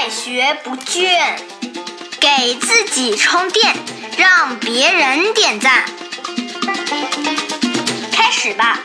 [0.00, 1.36] 快学不倦，
[2.20, 3.74] 给自己充电，
[4.16, 5.84] 让别人点赞。
[8.12, 8.78] 开始吧！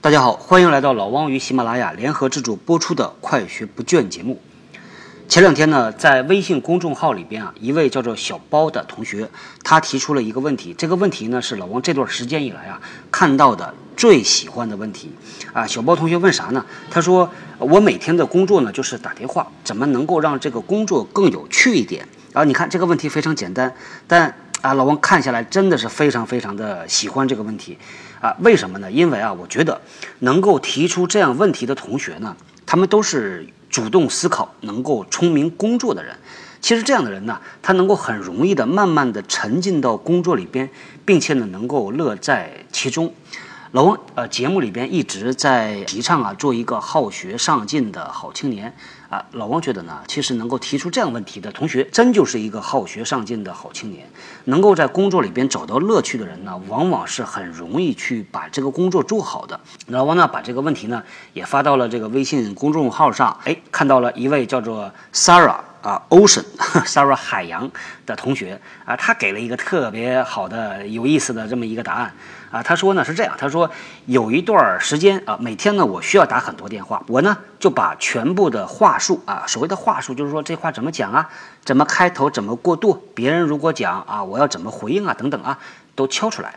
[0.00, 4.40] 大家好，欢迎来到老汪与喜马拉雅联合制作播出的《快学不倦》节目。
[5.28, 9.28] 前两天呢，在微信公众号里边啊，一位叫做小包的同学，
[9.62, 10.74] 他提出了一个问题。
[10.78, 12.80] 这个问题呢，是老王这段时间以来啊
[13.10, 15.12] 看到的最喜欢的问题
[15.52, 15.64] 啊。
[15.64, 16.66] 小包同学问啥呢？
[16.90, 17.30] 他说
[17.60, 22.04] ：“我每天的工作呢，就是打电话，怎么能够让这个工作更有趣一点？”
[22.34, 23.72] 啊，你看这个问题非常简单，
[24.08, 27.78] 但啊，老王看下来真的是非常非常的喜欢这个问题
[28.20, 28.34] 啊。
[28.40, 28.90] 为什么呢？
[28.90, 29.80] 因为啊，我觉得
[30.18, 33.46] 能够提出这样问题的同学呢，他们都是。
[33.72, 36.14] 主动思考、能够聪明工作的人，
[36.60, 40.68] 其实这样的人呢，他能够很容易的、慢慢的沉浸到工作里边，
[41.06, 43.14] 并且呢，能够乐在其中。
[43.72, 48.76] 老王，呃，节目里边一直在提倡啊，做一个好学上进的好青年
[49.08, 49.24] 啊。
[49.32, 54.06] 老王觉得呢，其实能够提出这样问题的同学，真就是一个好学上进的好青年。
[54.44, 59.58] 能够在工作里边找到乐趣的人呢，往往是很容易去把这个工作做好的。
[59.86, 63.34] 老王呢，把这个问题呢，也发到了这个微信公众号上。
[63.44, 67.70] 哎，看到了一位叫做 Sarah 啊，Ocean，Sarah 海洋
[68.06, 72.14] 的同学啊，他给了一个特别好的、有意思的这么一个答案。
[72.50, 73.70] 啊，他说呢是这样，他说
[74.04, 81.28] 有一段时间啊，每天呢我需要打很多电话，我呢就把全部的话术啊，所谓的话术就是说这话怎么讲啊，
[81.64, 85.58] 怎么开头，怎么过渡，别人如果讲啊，我要怎么回应啊，等等啊，
[85.94, 86.54] 都敲出来。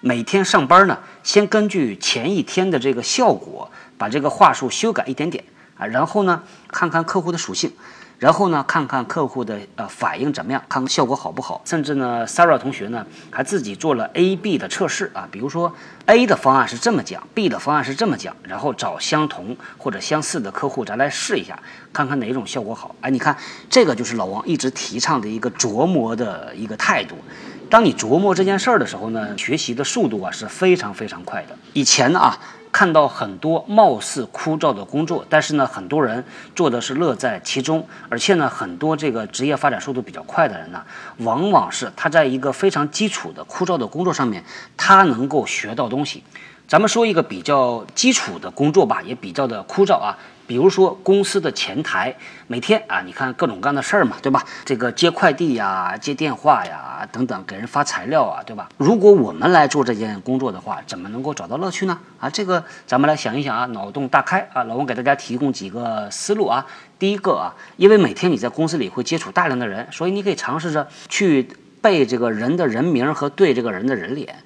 [0.00, 5.44] 每天上班呢，先根据前一天的这个效果，把这个话术修改一点点
[5.76, 7.72] 啊，然后呢看看客户的属性。
[8.20, 11.60] 然后呢，看看客户的呃反应怎么样，看看效果好不好。
[11.64, 15.74] 甚至呢，Sarah 同学呢还自己做了 A、B 的测试啊，比如说
[16.06, 21.58] A 的方案是这么讲，B 的方案是这么讲，然后找相同或者相似的客户，咱来试一下，
[21.92, 22.94] 看看哪种效果好。
[23.00, 23.36] 哎，你看
[23.68, 27.16] 这个就是老王一直提倡的一个琢磨的一个态度。
[27.68, 31.58] 当你琢磨这件事儿的时候呢，学习的速度啊是非常非常快的。
[31.74, 32.38] 以前呢啊。
[32.74, 36.24] 看到很多貌似枯燥的工作，但是呢，很多人
[36.56, 40.82] 做的是乐在其中，而且呢，很多这个职业发展速度比较快的人呢，
[41.18, 44.42] 往往是他在一个非常基础的枯燥的工作上面，
[44.76, 46.24] 他能够学到东西。
[46.66, 50.18] 咱们说一个比较基础的工作吧，也比较的枯燥啊。
[50.46, 52.14] 比如说公司的前台，
[52.46, 54.44] 每天啊，你看各种各样的事儿嘛，对吧？
[54.64, 58.68] 这个接快递呀、接电话呀等等，给人发材料啊，对吧？
[58.76, 61.98] 如果我们来做这件工作的话，怎么能够找到乐趣呢？
[62.20, 64.64] 啊，这个咱们来想一想啊，脑洞大开啊！
[64.64, 66.64] 老王给大家提供几个思路啊。
[66.98, 71.48] 第一个啊，因为每天你在公司里会接触大量的人，所以你可以尝试着去
[71.80, 74.36] 背这个人的人名和对这个人的人脸。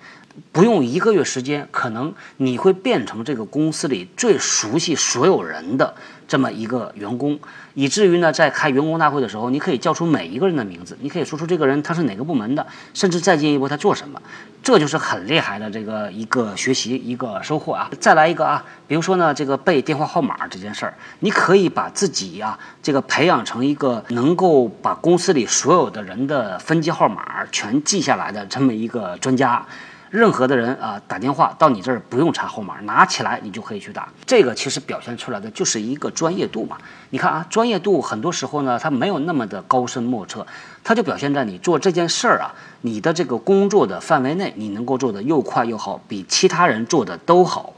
[0.53, 5.95] 不用一个月时间，可能你会变成这个公司里最熟悉所有人的
[6.27, 7.39] 这么一个员工，
[7.75, 14.21] 以至于呢，在开员工大会的时候，你可以叫出每一个人的名字，你可以说出这个人他是哪个部门的，甚至再进一步他做什么，
[14.63, 17.91] 这就是很厉害的这个一个学习一个收获啊。
[17.99, 29.65] 再来一个啊，比如说呢，这个背电话号码这件事儿，你可以把自己啊这个培养成一个能够把公司里所有的人的分机号码全记下来的这么一个专家。
[30.11, 34.09] 任何的人啊，打电话到你这儿不用查号码，拿起来你就可以去打。
[34.25, 36.79] 这个其实表现出来的就是一个专业度嘛。
[37.11, 40.47] 你看啊，专业度很多时候呢，它没有那么的高深莫测，
[40.83, 47.75] 它就表现在你做这件事儿啊，你的这个工作的范围内，你能够做的又快又好，比其他人做的都好。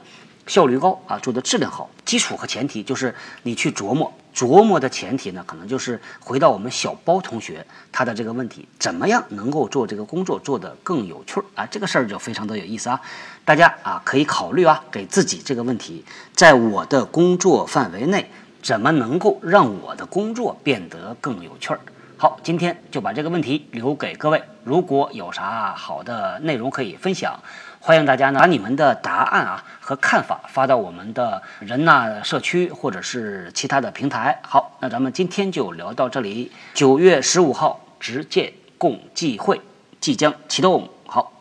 [0.51, 1.89] 效率高啊，做的质量好。
[2.05, 11.65] 基础和前提就是你去琢磨，琢磨的前提呢，可能就是回到我们小包同学他的这个问题，怎么样能够做这个工作做得更有趣儿啊？
[11.67, 13.01] 这个事儿就非常的有意思啊。
[13.45, 18.29] 大家啊可以考虑啊，给自己这个问题，在我的工作范围内，
[18.61, 21.79] 怎么能够让我的工作变得更有趣儿？
[22.21, 27.41] 好，今天就把这个问题留给各位，如果有啥好的内容可以分享。
[27.81, 34.39] 欢迎大家呢把你们的答案啊和看法发到我们的人呐社区或者是其他的平台。
[34.43, 36.53] 好，那咱们今天就聊到这里。
[36.75, 39.59] 九月十五号直见共济会
[39.99, 40.91] 即将启动。
[41.07, 41.33] 好，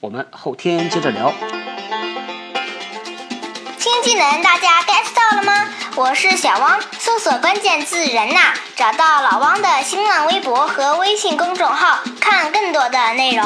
[0.00, 1.32] 我们后天接着聊。
[3.82, 5.68] 新技能大家 get 到了吗？
[5.96, 13.44] 我是小汪，搜索关键字“人呐”，找到老汪的新浪微博和微信公众号，看更多的内容。